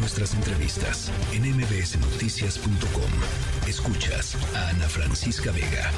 nuestras 0.00 0.34
entrevistas 0.34 1.12
en 1.34 1.42
mbsnoticias.com. 1.42 3.68
Escuchas 3.68 4.34
a 4.56 4.70
Ana 4.70 4.88
Francisca 4.88 5.52
Vega. 5.52 5.90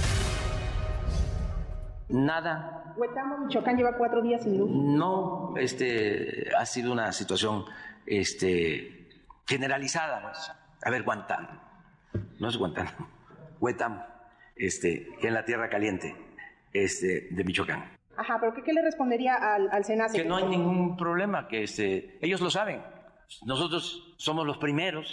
Nada. 2.08 2.94
Huetamo, 2.96 3.38
Michoacán 3.38 3.76
lleva 3.76 3.96
cuatro 3.96 4.20
días 4.20 4.42
sin 4.42 4.58
luz. 4.58 4.70
No, 4.70 5.54
este, 5.56 6.48
ha 6.58 6.66
sido 6.66 6.92
una 6.92 7.12
situación, 7.12 7.64
este, 8.04 9.08
generalizada. 9.46 10.20
Pues. 10.20 10.52
A 10.82 10.90
ver, 10.90 11.04
Guantánamo. 11.04 11.60
No 12.40 12.48
es 12.48 12.56
Guantánamo. 12.56 13.08
Huetamo, 13.60 14.04
este, 14.56 15.08
que 15.20 15.28
en 15.28 15.34
la 15.34 15.44
tierra 15.44 15.70
caliente, 15.70 16.14
este, 16.72 17.28
de 17.30 17.44
Michoacán. 17.44 17.84
Ajá, 18.16 18.38
pero 18.40 18.52
¿qué, 18.52 18.62
qué 18.62 18.72
le 18.72 18.82
respondería 18.82 19.36
al, 19.36 19.70
al 19.70 19.84
SENACE? 19.84 20.18
Que 20.18 20.28
no 20.28 20.36
hay 20.36 20.46
ningún 20.46 20.96
problema, 20.96 21.46
que 21.46 21.62
este, 21.62 22.18
ellos 22.20 22.40
lo 22.40 22.50
saben. 22.50 22.82
Nosotros 23.44 24.14
somos 24.18 24.46
los 24.46 24.58
primeros 24.58 25.06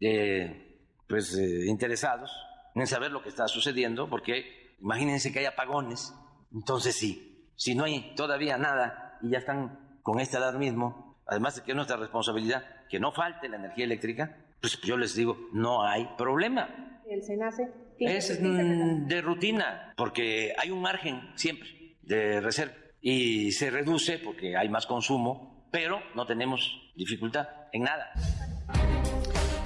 eh, 0.00 0.78
pues, 1.08 1.36
eh, 1.36 1.66
interesados 1.66 2.30
en 2.74 2.86
saber 2.86 3.10
lo 3.10 3.22
que 3.22 3.28
está 3.28 3.48
sucediendo, 3.48 4.08
porque 4.08 4.74
imagínense 4.80 5.32
que 5.32 5.40
hay 5.40 5.44
apagones. 5.46 6.14
Entonces 6.52 6.96
sí, 6.96 7.50
si 7.56 7.74
no 7.74 7.84
hay 7.84 8.14
todavía 8.14 8.58
nada 8.58 9.18
y 9.22 9.30
ya 9.30 9.38
están 9.38 9.98
con 10.02 10.20
este 10.20 10.36
alarmismo, 10.36 11.22
además 11.26 11.56
de 11.56 11.62
que 11.62 11.72
es 11.72 11.76
nuestra 11.76 11.96
responsabilidad 11.96 12.64
que 12.88 12.98
no 13.00 13.12
falte 13.12 13.48
la 13.48 13.56
energía 13.56 13.84
eléctrica, 13.84 14.36
pues 14.60 14.80
yo 14.80 14.96
les 14.96 15.14
digo, 15.14 15.36
no 15.52 15.84
hay 15.84 16.08
problema. 16.16 17.02
¿El 17.08 17.22
SENACE? 17.22 17.72
Es 17.98 18.40
mm, 18.40 19.06
de 19.06 19.20
rutina, 19.20 19.92
porque 19.96 20.54
hay 20.58 20.70
un 20.70 20.80
margen 20.80 21.32
siempre 21.36 21.96
de 22.02 22.40
reserva 22.40 22.74
y 23.00 23.52
se 23.52 23.70
reduce 23.70 24.18
porque 24.18 24.56
hay 24.56 24.68
más 24.68 24.86
consumo, 24.86 25.61
pero 25.72 26.00
no 26.14 26.26
tenemos 26.26 26.92
dificultad 26.94 27.48
en 27.72 27.82
nada. 27.82 28.12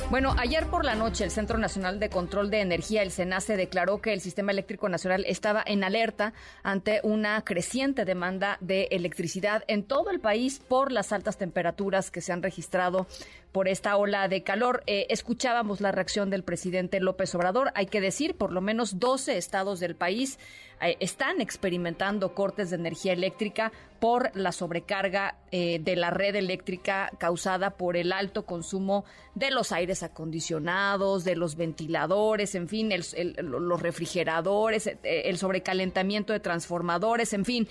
Bueno, 0.09 0.37
ayer 0.39 0.67
por 0.69 0.85
la 0.85 0.95
noche 0.95 1.25
el 1.25 1.33
Centro 1.33 1.59
Nacional 1.59 1.99
de 1.99 2.09
Control 2.11 2.49
de 2.49 2.61
Energía, 2.61 3.03
el 3.03 3.11
CENACE, 3.11 3.57
declaró 3.57 4.01
que 4.01 4.13
el 4.13 4.21
Sistema 4.21 4.53
Eléctrico 4.53 4.89
Nacional 4.89 5.25
estaba 5.27 5.65
en 5.67 5.83
alerta 5.83 6.33
ante 6.63 7.01
una 7.03 7.43
creciente 7.43 8.05
demanda 8.05 8.57
de 8.61 8.85
electricidad 8.93 9.65
en 9.67 9.83
todo 9.83 10.11
el 10.11 10.21
país 10.21 10.61
por 10.61 10.93
las 10.93 11.13
altas 11.13 11.39
temperaturas 11.39 12.13
que 12.13 12.21
se 12.21 12.33
han 12.33 12.45
registrado 12.45 13.09
por 13.57 13.69
esta 13.69 13.97
ola 13.97 14.29
de 14.29 14.43
calor. 14.43 14.83
Eh, 14.87 15.07
escuchábamos 15.09 15.81
la 15.81 15.91
reacción 15.91 16.29
del 16.29 16.43
presidente 16.43 17.01
López 17.01 17.35
Obrador. 17.35 17.73
Hay 17.75 17.87
que 17.87 18.03
decir, 18.03 18.37
por 18.37 18.53
lo 18.53 18.61
menos 18.61 18.99
12 18.99 19.39
estados 19.39 19.81
del 19.81 19.97
país 19.97 20.39
eh, 20.83 20.99
están 21.01 21.41
experimentando 21.41 22.35
cortes 22.35 22.69
de 22.69 22.77
energía 22.77 23.15
eléctrica 23.15 23.73
por 23.99 24.31
la 24.37 24.53
sobrecarga 24.53 25.39
eh, 25.53 25.79
de 25.83 25.97
la 25.97 26.11
red 26.11 26.37
eléctrica 26.37 27.11
causada 27.17 27.79
por 27.79 27.97
el 27.97 28.13
alto 28.13 28.45
consumo 28.45 29.07
de 29.35 29.51
los 29.51 29.73
aires 29.73 30.03
acondicionados, 30.03 31.25
de 31.25 31.37
los 31.37 31.57
ventiladores, 31.57 32.55
en 32.57 32.69
fin, 32.69 32.93
los 33.39 33.81
refrigeradores, 33.81 34.91
el 35.03 35.39
sobrecalentamiento 35.39 36.35
de 36.35 36.41
transformadores, 36.41 37.33
en 37.33 37.47
fin. 37.47 37.69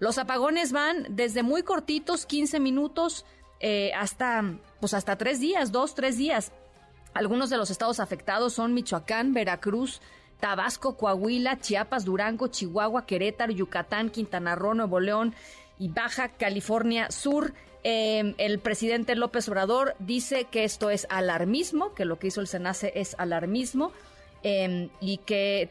Los 0.00 0.18
apagones 0.18 0.72
van 0.72 1.06
desde 1.10 1.42
muy 1.42 1.62
cortitos, 1.62 2.24
15 2.24 2.60
minutos, 2.60 3.24
eh, 3.60 3.92
hasta, 3.94 4.44
pues 4.80 4.94
hasta 4.94 5.16
tres 5.16 5.40
días, 5.40 5.72
dos, 5.72 5.94
tres 5.94 6.16
días. 6.16 6.52
Algunos 7.14 7.50
de 7.50 7.56
los 7.56 7.70
estados 7.70 8.00
afectados 8.00 8.52
son 8.52 8.74
Michoacán, 8.74 9.32
Veracruz, 9.34 10.00
Tabasco, 10.40 10.96
Coahuila, 10.96 11.58
Chiapas, 11.58 12.04
Durango, 12.04 12.48
Chihuahua, 12.48 13.06
Querétaro, 13.06 13.52
Yucatán, 13.52 14.10
Quintana 14.10 14.54
Roo, 14.54 14.74
Nuevo 14.74 15.00
León 15.00 15.34
y 15.78 15.88
Baja 15.88 16.28
California 16.28 17.10
Sur. 17.10 17.54
Eh, 17.84 18.34
el 18.38 18.58
presidente 18.58 19.14
López 19.14 19.48
Obrador 19.48 19.94
dice 19.98 20.44
que 20.44 20.64
esto 20.64 20.90
es 20.90 21.06
alarmismo, 21.10 21.94
que 21.94 22.04
lo 22.04 22.18
que 22.18 22.28
hizo 22.28 22.40
el 22.40 22.48
SENACE 22.48 22.92
es 22.94 23.14
alarmismo. 23.18 23.92
Em, 24.44 24.88
y 25.00 25.18
que 25.18 25.68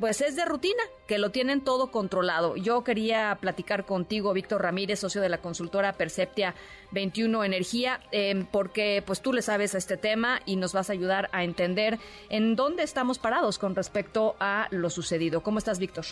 pues 0.00 0.20
es 0.20 0.34
de 0.34 0.44
rutina, 0.44 0.82
que 1.06 1.18
lo 1.18 1.30
tienen 1.30 1.60
todo 1.60 1.92
controlado. 1.92 2.56
Yo 2.56 2.82
quería 2.82 3.38
platicar 3.40 3.86
contigo, 3.86 4.32
Víctor 4.32 4.62
Ramírez, 4.62 4.98
socio 4.98 5.20
de 5.20 5.28
la 5.28 5.38
consultora 5.38 5.92
Perceptia 5.92 6.54
21 6.90 7.44
Energía, 7.44 8.00
em, 8.10 8.46
porque 8.46 9.02
pues 9.06 9.20
tú 9.20 9.32
le 9.32 9.42
sabes 9.42 9.74
a 9.74 9.78
este 9.78 9.96
tema 9.96 10.40
y 10.44 10.56
nos 10.56 10.72
vas 10.72 10.90
a 10.90 10.92
ayudar 10.92 11.28
a 11.32 11.44
entender 11.44 12.00
en 12.30 12.56
dónde 12.56 12.82
estamos 12.82 13.18
parados 13.18 13.58
con 13.58 13.76
respecto 13.76 14.34
a 14.40 14.66
lo 14.70 14.90
sucedido. 14.90 15.42
¿Cómo 15.42 15.58
estás, 15.58 15.78
Víctor? 15.78 16.06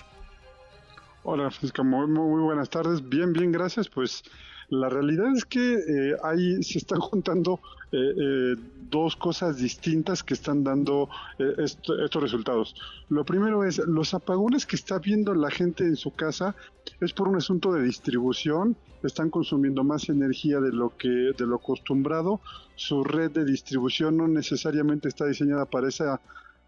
Hola, 1.24 1.50
Francisca, 1.50 1.82
muy, 1.82 2.06
muy 2.06 2.42
buenas 2.42 2.70
tardes. 2.70 3.06
Bien, 3.08 3.32
bien, 3.32 3.50
gracias. 3.50 3.88
Pues 3.88 4.22
la 4.70 4.88
realidad 4.88 5.34
es 5.34 5.44
que 5.44 5.74
eh, 5.74 6.16
ahí 6.22 6.62
se 6.62 6.78
están 6.78 7.00
juntando 7.00 7.60
eh, 7.90 7.96
eh, 7.96 8.56
dos 8.90 9.16
cosas 9.16 9.56
distintas 9.56 10.22
que 10.22 10.34
están 10.34 10.64
dando 10.64 11.08
estos 11.38 12.22
resultados. 12.22 12.74
Lo 13.08 13.24
primero 13.24 13.64
es 13.64 13.78
los 13.78 14.14
apagones 14.14 14.66
que 14.66 14.76
está 14.76 14.98
viendo 14.98 15.34
la 15.34 15.50
gente 15.50 15.84
en 15.84 15.96
su 15.96 16.12
casa 16.12 16.54
es 17.00 17.12
por 17.12 17.28
un 17.28 17.36
asunto 17.36 17.72
de 17.72 17.82
distribución, 17.82 18.76
están 19.02 19.30
consumiendo 19.30 19.84
más 19.84 20.08
energía 20.08 20.60
de 20.60 20.72
lo 20.72 20.96
que 20.96 21.08
de 21.08 21.46
lo 21.46 21.56
acostumbrado, 21.56 22.40
su 22.76 23.04
red 23.04 23.30
de 23.30 23.44
distribución 23.44 24.16
no 24.16 24.26
necesariamente 24.26 25.08
está 25.08 25.26
diseñada 25.26 25.66
para 25.66 25.88
esa 25.88 26.20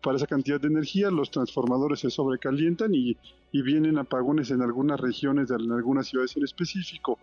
para 0.03 0.17
esa 0.17 0.27
cantidad 0.27 0.61
de 0.61 0.69
energía, 0.69 1.11
los 1.11 1.31
transformadores 1.31 2.01
se 2.01 2.11
sobrecalientan 2.11 2.95
y, 2.95 3.17
vienen 3.53 3.99
apagones 3.99 4.51
en 4.53 4.63
algunas 4.63 5.01
regiones, 5.01 5.49
de, 5.49 5.57
en 5.57 5.73
algunas 5.73 6.07
ciudades 6.07 6.37
en 6.37 6.45
específico. 6.45 7.19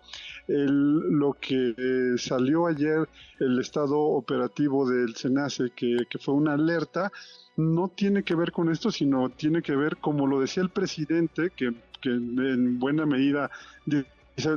lo 0.47 1.33
que 1.39 1.73
eh, 1.77 2.17
salió 2.17 2.67
ayer, 2.67 3.07
el 3.39 3.59
estado 3.59 3.97
operativo 3.97 4.89
del 4.89 5.15
SENACE, 5.15 5.71
que, 5.75 6.05
fue 6.19 6.33
una 6.33 6.53
alerta, 6.53 7.11
no 7.55 7.87
tiene 7.87 8.23
que 8.23 8.35
ver 8.35 8.51
con 8.51 8.69
esto, 8.69 8.91
sino 8.91 9.29
tiene 9.29 9.61
que 9.61 9.75
ver, 9.75 9.97
como 9.97 10.27
lo 10.27 10.39
decía 10.39 10.63
el 10.63 10.69
presidente, 10.69 11.51
que, 11.55 11.73
en 12.03 12.79
buena 12.79 13.05
medida 13.05 13.49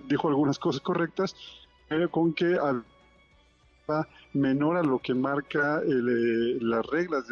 dijo 0.08 0.28
algunas 0.28 0.58
cosas 0.58 0.82
correctas, 0.82 1.34
eh, 1.88 2.08
con 2.10 2.34
que 2.34 2.58
al 3.90 4.06
menor 4.32 4.76
a 4.76 4.82
lo 4.82 4.98
que 4.98 5.14
marca 5.14 5.80
eh, 5.84 6.58
las 6.60 6.86
reglas 6.86 7.24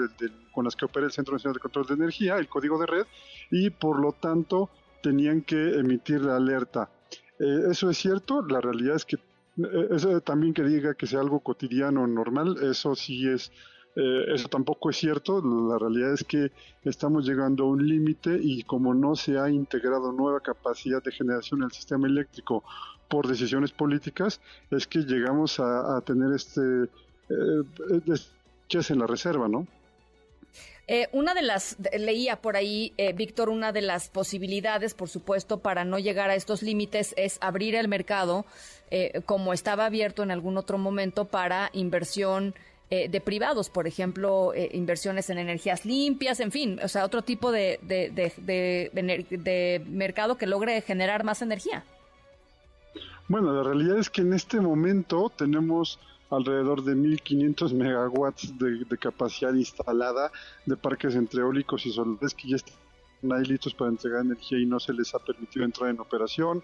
con 0.52 0.64
las 0.64 0.74
que 0.76 0.84
opera 0.84 1.06
el 1.06 1.12
Centro 1.12 1.34
Nacional 1.34 1.54
de 1.54 1.60
Control 1.60 1.86
de 1.86 1.94
Energía, 1.94 2.36
el 2.36 2.48
código 2.48 2.78
de 2.78 2.86
red, 2.86 3.06
y 3.50 3.70
por 3.70 4.00
lo 4.00 4.12
tanto 4.12 4.70
tenían 5.02 5.42
que 5.42 5.78
emitir 5.78 6.20
la 6.22 6.36
alerta. 6.36 6.90
Eh, 7.38 7.70
eso 7.70 7.90
es 7.90 7.98
cierto, 7.98 8.42
la 8.42 8.60
realidad 8.60 8.96
es 8.96 9.04
que 9.04 9.16
eh, 9.16 9.88
eso 9.90 10.20
también 10.20 10.54
que 10.54 10.64
diga 10.64 10.94
que 10.94 11.06
sea 11.06 11.20
algo 11.20 11.40
cotidiano, 11.40 12.06
normal, 12.06 12.56
eso 12.62 12.94
sí 12.94 13.28
es 13.28 13.52
eso 14.30 14.46
tampoco 14.46 14.90
es 14.90 14.96
cierto. 14.96 15.42
La 15.42 15.76
realidad 15.76 16.12
es 16.12 16.22
que 16.22 16.52
estamos 16.84 17.26
llegando 17.26 17.64
a 17.64 17.66
un 17.66 17.84
límite 17.84 18.38
y 18.40 18.62
como 18.62 18.94
no 18.94 19.16
se 19.16 19.36
ha 19.40 19.50
integrado 19.50 20.12
nueva 20.12 20.38
capacidad 20.38 21.02
de 21.02 21.10
generación 21.10 21.62
en 21.62 21.64
el 21.64 21.72
sistema 21.72 22.06
eléctrico 22.06 22.62
por 23.08 23.26
decisiones 23.26 23.72
políticas 23.72 24.40
es 24.70 24.86
que 24.86 25.00
llegamos 25.00 25.60
a, 25.60 26.00
tener 26.02 26.34
este 26.34 26.60
eh, 27.30 27.62
en 28.90 28.98
la 28.98 29.06
reserva, 29.06 29.48
¿no? 29.48 29.66
Eh, 30.90 31.06
una 31.12 31.34
de 31.34 31.42
las, 31.42 31.76
leía 31.98 32.36
por 32.36 32.56
ahí, 32.56 32.94
eh, 32.96 33.12
Víctor, 33.12 33.50
una 33.50 33.72
de 33.72 33.82
las 33.82 34.08
posibilidades, 34.08 34.94
por 34.94 35.10
supuesto, 35.10 35.58
para 35.58 35.84
no 35.84 35.98
llegar 35.98 36.30
a 36.30 36.34
estos 36.34 36.62
límites 36.62 37.12
es 37.18 37.36
abrir 37.42 37.74
el 37.74 37.88
mercado, 37.88 38.46
eh, 38.90 39.20
como 39.26 39.52
estaba 39.52 39.84
abierto 39.84 40.22
en 40.22 40.30
algún 40.30 40.56
otro 40.56 40.78
momento, 40.78 41.26
para 41.26 41.68
inversión 41.74 42.54
de 42.90 43.20
privados, 43.20 43.68
por 43.68 43.86
ejemplo, 43.86 44.54
inversiones 44.72 45.28
en 45.28 45.36
energías 45.36 45.84
limpias, 45.84 46.40
en 46.40 46.50
fin, 46.50 46.80
o 46.82 46.88
sea, 46.88 47.04
otro 47.04 47.20
tipo 47.20 47.52
de, 47.52 47.78
de 47.82 49.82
mercado 49.86 50.38
que 50.38 50.46
logre 50.46 50.80
generar 50.80 51.22
más 51.22 51.42
energía. 51.42 51.84
Bueno, 53.28 53.52
la 53.52 53.62
realidad 53.62 53.98
es 53.98 54.08
que 54.08 54.22
en 54.22 54.32
este 54.32 54.58
momento 54.58 55.30
tenemos 55.36 55.98
alrededor 56.30 56.82
de 56.82 56.96
1.500 56.96 57.74
megawatts 57.74 58.58
de, 58.58 58.98
capacidad 58.98 59.52
instalada 59.52 60.32
de 60.64 60.76
parques 60.78 61.14
entre 61.14 61.40
eólicos 61.42 61.84
y 61.84 61.92
solares 61.92 62.32
que 62.32 62.48
ya 62.48 62.56
están 62.56 63.32
ahí 63.32 63.44
listos 63.44 63.74
para 63.74 63.90
entregar 63.90 64.22
energía 64.22 64.58
y 64.58 64.64
no 64.64 64.80
se 64.80 64.94
les 64.94 65.14
ha 65.14 65.18
permitido 65.18 65.66
entrar 65.66 65.90
en 65.90 66.00
operación. 66.00 66.62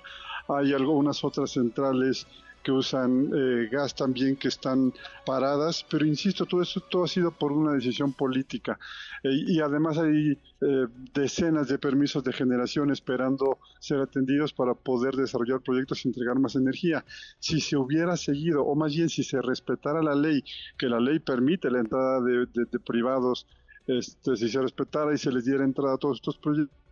Hay 0.49 0.73
algunas 0.73 1.23
otras 1.23 1.51
centrales 1.51 2.27
que 2.65 2.73
usan 2.73 3.31
eh, 3.33 3.69
gas 3.71 3.95
también 3.95 4.37
que 4.37 4.49
están 4.49 4.93
paradas, 5.25 5.87
pero 5.89 6.07
insisto, 6.07 6.47
todo 6.47 6.63
eso 6.63 6.81
todo 6.81 7.05
ha 7.05 7.09
sido 7.09 7.31
por 7.31 7.53
una 7.53 7.73
decisión 7.73 8.13
política 8.13 8.79
eh, 9.23 9.29
y 9.47 9.61
además 9.61 9.99
hay 9.99 10.33
eh, 10.61 10.87
decenas 11.13 11.69
de 11.69 11.79
permisos 11.79 12.25
de 12.25 12.33
generación 12.33 12.91
esperando 12.91 13.59
ser 13.79 14.01
atendidos 14.01 14.53
para 14.53 14.75
poder 14.75 15.15
desarrollar 15.15 15.61
proyectos 15.61 16.05
y 16.05 16.09
entregar 16.09 16.39
más 16.39 16.57
energía. 16.57 17.05
Si 17.39 17.61
se 17.61 17.77
hubiera 17.77 18.17
seguido, 18.17 18.65
o 18.65 18.75
más 18.75 18.95
bien 18.95 19.11
si 19.11 19.23
se 19.23 19.41
respetara 19.43 20.03
la 20.03 20.15
ley, 20.15 20.43
que 20.79 20.89
la 20.89 20.99
ley 20.99 21.19
permite 21.19 21.71
la 21.71 21.81
entrada 21.81 22.21
de, 22.23 22.47
de 22.47 22.79
privados, 22.81 23.47
este, 23.87 24.37
si 24.37 24.49
se 24.49 24.63
respetara 24.63 25.13
y 25.15 25.19
se 25.19 25.31
les 25.31 25.45
diera 25.45 25.65
entrada 25.65 25.95
a 25.95 25.99
todos 25.99 26.17
estos 26.17 26.39
proyectos, 26.39 26.84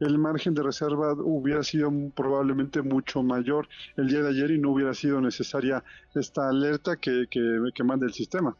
el 0.00 0.18
margen 0.18 0.54
de 0.54 0.62
reserva 0.62 1.12
hubiera 1.12 1.62
sido 1.62 1.90
probablemente 2.14 2.82
mucho 2.82 3.22
mayor 3.22 3.68
el 3.96 4.08
día 4.08 4.22
de 4.22 4.30
ayer 4.30 4.50
y 4.52 4.58
no 4.58 4.70
hubiera 4.72 4.94
sido 4.94 5.20
necesaria 5.20 5.82
esta 6.14 6.48
alerta 6.48 6.96
que, 6.96 7.26
que, 7.30 7.84
manda 7.84 8.06
el 8.06 8.12
sistema. 8.12 8.56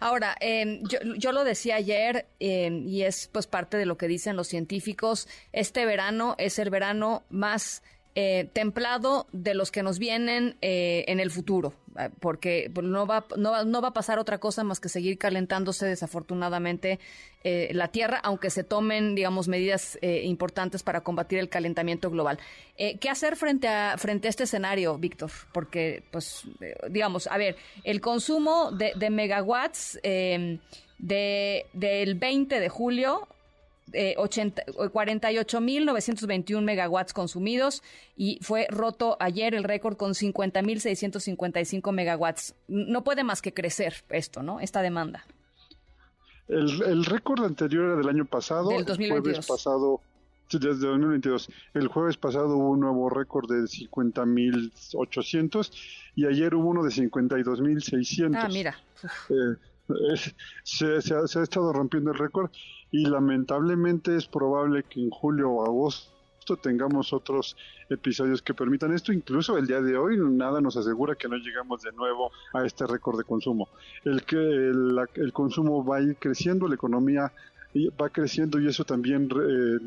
Ahora, 0.00 0.36
em, 0.40 0.82
yo, 0.84 0.98
yo, 1.16 1.32
lo 1.32 1.44
decía 1.44 1.76
ayer 1.76 2.26
em, 2.38 2.86
y 2.86 3.02
es 3.02 3.28
pues 3.32 3.46
parte 3.46 3.76
de 3.76 3.86
lo 3.86 3.96
que 3.96 4.08
dicen 4.08 4.36
los 4.36 4.48
científicos, 4.48 5.28
este 5.52 5.86
verano 5.86 6.34
es 6.38 6.58
el 6.58 6.70
verano 6.70 7.24
más 7.30 7.82
eh, 8.20 8.48
templado 8.52 9.28
de 9.30 9.54
los 9.54 9.70
que 9.70 9.84
nos 9.84 10.00
vienen 10.00 10.56
eh, 10.60 11.04
en 11.06 11.20
el 11.20 11.30
futuro, 11.30 11.74
eh, 11.96 12.10
porque 12.18 12.68
no 12.82 13.06
va, 13.06 13.24
no, 13.36 13.80
va 13.80 13.88
a 13.88 13.92
pasar 13.92 14.18
otra 14.18 14.38
cosa 14.38 14.64
más 14.64 14.80
que 14.80 14.88
seguir 14.88 15.18
calentándose 15.18 15.86
desafortunadamente 15.86 16.98
la 17.44 17.88
Tierra, 17.88 18.18
aunque 18.18 18.50
se 18.50 18.64
tomen, 18.64 19.14
digamos, 19.14 19.46
medidas 19.46 19.96
importantes 20.02 20.82
para 20.82 21.02
combatir 21.02 21.38
el 21.38 21.48
calentamiento 21.48 22.10
global. 22.10 22.38
¿Qué 22.76 23.08
hacer 23.08 23.36
frente 23.36 23.68
a, 23.68 23.96
frente 23.96 24.26
a 24.26 24.30
este 24.30 24.42
escenario, 24.42 24.98
Víctor? 24.98 25.30
Porque, 25.52 26.02
pues, 26.10 26.42
digamos, 26.90 27.26
a 27.28 27.38
ver, 27.38 27.56
el 27.84 28.02
consumo 28.02 28.72
de, 28.72 28.92
de 28.96 29.08
megawatts 29.08 29.98
de, 30.02 30.60
del 31.72 32.14
20 32.16 32.60
de 32.60 32.68
julio 32.68 33.28
eh, 33.92 34.14
48.921 34.16 36.62
megawatts 36.62 37.12
consumidos 37.12 37.82
y 38.16 38.38
fue 38.42 38.66
roto 38.70 39.18
ayer 39.20 39.54
el 39.54 39.64
récord 39.64 39.96
con 39.96 40.12
50.655 40.12 41.92
megawatts. 41.92 42.54
No 42.68 43.04
puede 43.04 43.24
más 43.24 43.42
que 43.42 43.52
crecer 43.52 43.96
esto, 44.10 44.42
¿no? 44.42 44.60
Esta 44.60 44.80
demanda. 44.82 45.26
El, 46.48 47.04
récord 47.04 47.44
anterior 47.44 47.84
era 47.84 47.96
del 47.96 48.08
año 48.08 48.24
pasado. 48.24 48.70
Del 48.70 48.86
2022. 48.86 49.22
jueves 49.22 49.46
pasado, 49.46 50.00
desde 50.50 50.86
2022. 50.86 51.50
El 51.74 51.88
jueves 51.88 52.16
pasado 52.16 52.56
hubo 52.56 52.70
un 52.70 52.80
nuevo 52.80 53.10
récord 53.10 53.50
de 53.50 53.64
50.800 53.64 55.70
y 56.16 56.24
ayer 56.26 56.54
hubo 56.54 56.70
uno 56.70 56.82
de 56.82 56.88
52.600. 56.90 58.34
Ah, 58.34 58.48
mira. 58.48 58.78
Eh, 59.28 59.56
se, 60.62 61.02
se, 61.02 61.14
ha, 61.14 61.42
estado 61.42 61.72
rompiendo 61.72 62.12
el 62.12 62.18
récord 62.18 62.50
y 62.90 63.06
lamentablemente 63.06 64.16
es 64.16 64.26
probable 64.26 64.84
que 64.84 65.00
en 65.00 65.10
julio 65.10 65.50
o 65.50 65.64
agosto 65.64 66.56
tengamos 66.56 67.12
otros 67.12 67.56
episodios 67.90 68.40
que 68.40 68.54
permitan 68.54 68.94
esto. 68.94 69.12
Incluso 69.12 69.58
el 69.58 69.66
día 69.66 69.80
de 69.80 69.96
hoy 69.96 70.16
nada 70.18 70.60
nos 70.60 70.76
asegura 70.76 71.14
que 71.14 71.28
no 71.28 71.36
llegamos 71.36 71.82
de 71.82 71.92
nuevo 71.92 72.30
a 72.54 72.64
este 72.64 72.86
récord 72.86 73.18
de 73.18 73.24
consumo. 73.24 73.68
El 74.04 74.24
que 74.24 74.36
el, 74.36 75.32
consumo 75.32 75.84
va 75.84 75.98
a 75.98 76.02
ir 76.02 76.16
creciendo, 76.16 76.68
la 76.68 76.74
economía 76.74 77.32
va 78.00 78.08
creciendo 78.08 78.60
y 78.60 78.66
eso 78.66 78.84
también 78.84 79.28
eh, 79.30 79.78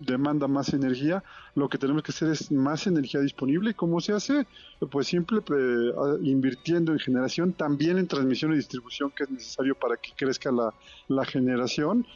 demanda 0.00 0.46
más 0.46 0.72
energía, 0.72 1.22
lo 1.54 1.68
que 1.68 1.78
tenemos 1.78 2.02
que 2.02 2.12
hacer 2.12 2.30
es 2.30 2.50
más 2.52 2.86
energía 2.86 3.20
disponible. 3.20 3.74
¿Cómo 3.74 4.00
se 4.00 4.12
hace? 4.12 4.46
Pues 4.90 5.08
simple 5.08 5.40
eh, 5.40 5.92
invirtiendo 6.22 6.92
en 6.92 6.98
generación, 6.98 7.52
también 7.52 7.98
en 7.98 8.06
transmisión 8.06 8.52
y 8.52 8.56
distribución 8.56 9.10
que 9.10 9.24
es 9.24 9.30
necesario 9.30 9.74
para 9.74 9.96
que 9.96 10.12
crezca 10.16 10.52
la, 10.52 10.72
la 11.08 11.24
generación. 11.24 12.06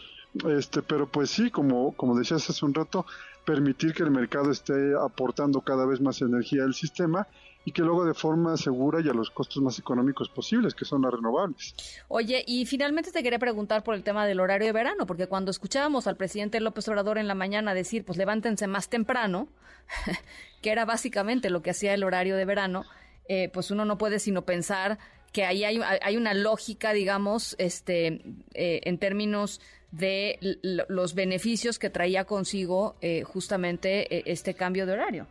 Este, 0.49 0.81
pero 0.81 1.07
pues 1.07 1.31
sí, 1.31 1.51
como, 1.51 1.93
como 1.93 2.17
decías 2.17 2.49
hace 2.49 2.65
un 2.65 2.73
rato, 2.73 3.05
permitir 3.45 3.93
que 3.93 4.03
el 4.03 4.11
mercado 4.11 4.51
esté 4.51 4.95
aportando 4.95 5.61
cada 5.61 5.87
vez 5.87 6.01
más 6.01 6.21
energía 6.21 6.65
al 6.65 6.75
sistema 6.75 7.27
y 7.65 7.73
que 7.73 7.83
luego 7.83 8.05
de 8.05 8.15
forma 8.15 8.57
segura 8.57 9.01
y 9.01 9.09
a 9.09 9.13
los 9.13 9.31
costos 9.31 9.63
más 9.63 9.79
económicos 9.79 10.29
posibles, 10.29 10.75
que 10.75 10.85
son 10.85 11.03
las 11.03 11.13
renovables. 11.13 11.75
Oye, 12.09 12.43
y 12.47 12.67
finalmente 12.67 13.13
te 13.13 13.23
quería 13.23 13.39
preguntar 13.39 13.85
por 13.85 13.95
el 13.95 14.03
tema 14.03 14.27
del 14.27 14.41
horario 14.41 14.67
de 14.67 14.73
verano, 14.73 15.07
porque 15.07 15.29
cuando 15.29 15.51
escuchábamos 15.51 16.07
al 16.07 16.17
presidente 16.17 16.61
López 16.61 16.89
Obrador 16.89 17.19
en 17.19 17.29
la 17.29 17.35
mañana 17.35 17.75
decir, 17.75 18.05
pues 18.05 18.19
levántense 18.19 18.67
más 18.67 18.89
temprano, 18.89 19.49
que 20.63 20.71
era 20.71 20.85
básicamente 20.85 21.51
lo 21.51 21.63
que 21.63 21.71
hacía 21.71 21.95
el 21.95 22.05
horario 22.05 22.37
de 22.37 22.45
verano, 22.45 22.85
eh, 23.29 23.49
pues 23.53 23.71
uno 23.71 23.85
no 23.85 23.97
puede 23.99 24.19
sino 24.19 24.43
pensar 24.43 24.99
que 25.33 25.45
ahí 25.47 25.65
hay, 25.65 26.17
una 26.17 26.35
lógica, 26.35 26.93
digamos, 26.93 27.57
este, 27.59 28.23
eh, 28.53 28.81
en 28.85 28.99
términos 28.99 29.63
de 29.93 30.39
los 30.89 31.15
beneficios 31.15 31.79
que 31.79 31.91
traía 31.91 32.25
consigo 32.25 32.97
eh, 33.01 33.23
justamente 33.23 34.17
eh, 34.17 34.23
este 34.27 34.55
cambio 34.55 34.87
de 34.87 34.93
horario. 34.93 35.27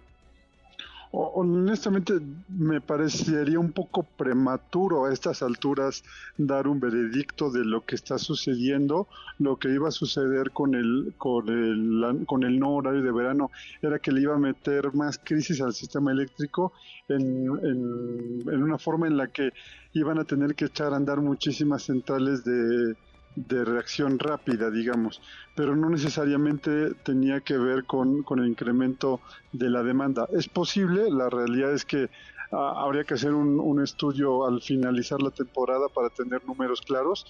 Honestamente, 1.13 2.13
me 2.47 2.79
parecería 2.79 3.59
un 3.59 3.73
poco 3.73 4.03
prematuro 4.03 5.05
a 5.05 5.11
estas 5.11 5.43
alturas 5.43 6.05
dar 6.37 6.69
un 6.69 6.79
veredicto 6.79 7.51
de 7.51 7.65
lo 7.65 7.83
que 7.83 7.95
está 7.95 8.17
sucediendo. 8.17 9.09
Lo 9.37 9.57
que 9.57 9.73
iba 9.73 9.89
a 9.89 9.91
suceder 9.91 10.51
con 10.51 10.73
el, 10.73 11.13
con 11.17 11.49
el, 11.49 12.25
con 12.25 12.43
el 12.43 12.57
no 12.57 12.75
horario 12.75 13.01
de 13.03 13.11
verano 13.11 13.51
era 13.81 13.99
que 13.99 14.13
le 14.13 14.21
iba 14.21 14.35
a 14.35 14.39
meter 14.39 14.93
más 14.93 15.19
crisis 15.21 15.59
al 15.59 15.73
sistema 15.73 16.13
eléctrico 16.13 16.71
en, 17.09 17.45
en, 17.61 18.49
en 18.49 18.63
una 18.63 18.77
forma 18.77 19.07
en 19.07 19.17
la 19.17 19.27
que 19.27 19.51
iban 19.91 20.17
a 20.17 20.23
tener 20.23 20.55
que 20.55 20.65
echar 20.65 20.93
a 20.93 20.95
andar 20.95 21.19
muchísimas 21.19 21.83
centrales 21.83 22.45
de, 22.45 22.95
de 23.35 23.63
reacción 23.63 24.19
rápida, 24.19 24.69
digamos, 24.69 25.21
pero 25.55 25.75
no 25.75 25.89
necesariamente 25.89 26.93
tenía 27.03 27.41
que 27.41 27.57
ver 27.57 27.85
con, 27.85 28.23
con 28.23 28.39
el 28.39 28.47
incremento 28.47 29.21
de 29.51 29.69
la 29.69 29.83
demanda. 29.83 30.27
Es 30.31 30.47
posible, 30.47 31.09
la 31.09 31.29
realidad 31.29 31.73
es 31.73 31.85
que 31.85 32.09
ah, 32.51 32.73
habría 32.77 33.03
que 33.03 33.13
hacer 33.13 33.33
un, 33.33 33.59
un, 33.59 33.81
estudio 33.81 34.45
al 34.45 34.61
finalizar 34.61 35.21
la 35.21 35.31
temporada 35.31 35.87
para 35.93 36.09
tener 36.09 36.45
números 36.45 36.81
claros, 36.81 37.25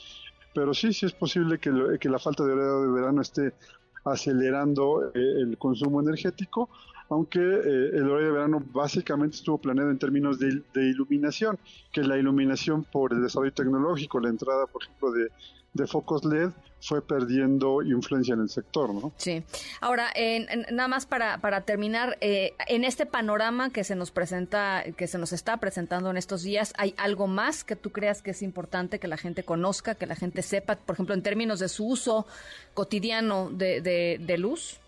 pero 0.54 0.74
sí, 0.74 0.92
sí 0.94 1.06
es 1.06 1.14
posible 1.14 1.60
que, 1.60 1.72
que 2.00 2.10
la 2.10 2.20
falta 2.20 2.44
de 2.46 2.54
horario 2.54 2.82
de 2.82 2.92
verano 2.92 3.22
esté 3.22 3.54
acelerando 4.04 5.12
eh, 5.14 5.42
el 5.42 5.58
consumo 5.58 6.02
energético, 6.02 6.70
aunque 7.12 7.40
eh, 7.40 7.90
el 7.94 8.10
horario 8.10 8.28
de 8.28 8.32
verano 8.32 8.64
básicamente 8.74 9.36
estuvo 9.36 9.58
planeado 9.58 9.92
en 9.92 10.00
términos 10.00 10.40
de, 10.40 10.62
de, 10.74 10.90
iluminación, 10.90 11.60
que 11.92 12.02
la 12.02 12.18
iluminación 12.18 12.86
por 12.86 13.12
el 13.14 13.22
desarrollo 13.22 13.54
tecnológico, 13.54 14.20
la 14.20 14.30
entrada, 14.30 14.66
por 14.66 14.84
ejemplo, 14.84 15.12
de, 15.12 15.28
de 15.74 15.88
focos 15.88 16.26
LED 16.26 16.52
fue 16.82 17.06
perdiendo 17.06 17.84
influencia 17.84 18.34
en 18.34 18.42
el 18.42 18.50
sector, 18.50 18.94
¿no? 18.94 19.14
Sí. 19.18 19.44
Ahora, 19.82 20.12
nada 20.72 20.88
más 20.88 21.06
para, 21.06 21.40
para 21.40 21.62
terminar, 21.62 22.18
eh, 22.22 22.54
en 22.68 22.84
este 22.84 23.06
panorama 23.06 23.70
que 23.70 23.84
se 23.84 23.96
nos 23.96 24.10
presenta, 24.10 24.84
que 24.98 25.08
se 25.08 25.20
nos 25.20 25.32
está 25.32 25.58
presentando 25.58 26.10
en 26.10 26.18
estos 26.18 26.42
días, 26.42 26.74
¿hay 26.78 26.96
algo 26.98 27.28
más 27.28 27.64
que 27.64 27.76
tú 27.76 27.92
creas 27.92 28.22
que 28.22 28.32
es 28.32 28.42
importante 28.42 29.00
que 29.00 29.08
la 29.08 29.18
gente 29.18 29.44
conozca, 29.44 29.96
que 29.96 30.08
la 30.08 30.16
gente 30.16 30.42
sepa, 30.42 30.76
por 30.76 30.96
ejemplo, 30.96 31.14
en 31.14 31.22
términos 31.22 31.60
de 31.60 31.70
su 31.70 31.86
uso 31.86 32.26
cotidiano 32.74 33.50
de, 33.52 33.82
de, 33.82 34.38
luz? 34.40 34.81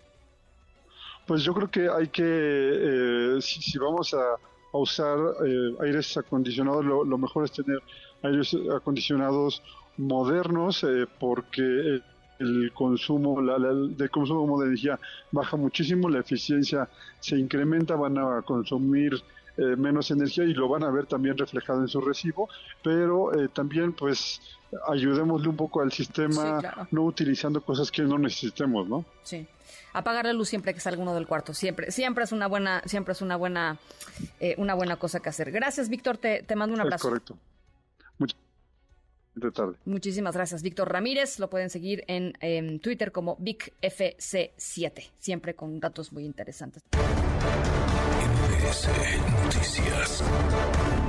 Pues 1.26 1.42
yo 1.42 1.54
creo 1.54 1.70
que 1.70 1.88
hay 1.88 2.08
que, 2.08 2.22
eh, 2.24 3.38
si, 3.40 3.78
vamos 3.78 4.12
a, 4.14 4.36
usar 4.72 5.16
eh, 5.46 5.74
aires 5.80 6.16
acondicionados, 6.16 6.84
lo, 6.84 7.18
mejor 7.18 7.44
es 7.44 7.52
tener 7.52 7.80
aires 8.22 8.56
acondicionados 8.74 9.62
modernos 9.96 10.82
eh, 10.82 11.06
porque 11.20 12.00
el 12.40 12.72
consumo 12.74 13.40
la, 13.40 13.56
del 13.56 14.10
consumo 14.10 14.60
de 14.60 14.66
energía 14.66 14.98
baja 15.30 15.56
muchísimo, 15.56 16.08
la 16.08 16.18
eficiencia 16.18 16.88
se 17.20 17.38
incrementa, 17.38 17.94
van 17.94 18.18
a 18.18 18.42
consumir 18.42 19.14
eh, 19.56 19.76
menos 19.76 20.10
energía 20.10 20.44
y 20.44 20.54
lo 20.54 20.68
van 20.68 20.82
a 20.84 20.90
ver 20.90 21.06
también 21.06 21.36
reflejado 21.36 21.80
en 21.80 21.88
su 21.88 22.00
recibo, 22.00 22.48
pero 22.82 23.32
eh, 23.38 23.48
también 23.48 23.92
pues 23.92 24.40
ayudémosle 24.88 25.48
un 25.48 25.56
poco 25.56 25.80
al 25.80 25.92
sistema 25.92 26.60
no 26.90 27.02
utilizando 27.04 27.60
cosas 27.64 27.90
que 27.90 28.02
no 28.02 28.18
necesitemos, 28.18 28.88
¿no? 28.88 29.04
Sí. 29.22 29.46
Apagar 29.92 30.24
la 30.24 30.32
luz 30.32 30.48
siempre 30.48 30.74
que 30.74 30.80
salga 30.80 31.00
uno 31.00 31.14
del 31.14 31.26
cuarto, 31.26 31.54
siempre, 31.54 31.92
siempre 31.92 32.24
es 32.24 32.32
una 32.32 32.48
buena, 32.48 32.82
siempre 32.84 33.12
es 33.12 33.22
una 33.22 33.36
buena, 33.36 33.78
una 34.56 34.74
buena 34.74 34.96
cosa 34.96 35.20
que 35.20 35.28
hacer. 35.28 35.52
Gracias, 35.52 35.88
Víctor, 35.88 36.18
te, 36.18 36.42
te 36.42 36.56
mando 36.56 36.74
un 36.74 36.80
abrazo. 36.80 37.08
correcto. 37.08 37.38
Muchas 38.18 38.36
tarde. 39.54 39.76
Muchísimas 39.84 40.34
gracias, 40.34 40.62
Víctor 40.62 40.92
Ramírez. 40.92 41.38
Lo 41.38 41.50
pueden 41.50 41.70
seguir 41.70 42.04
en, 42.06 42.80
Twitter 42.80 43.12
como 43.12 43.36
VicFC7, 43.38 45.10
siempre 45.18 45.54
con 45.54 45.80
datos 45.80 46.12
muy 46.12 46.24
interesantes. 46.24 46.82
MBS 48.64 48.88
Noticias. 49.44 51.03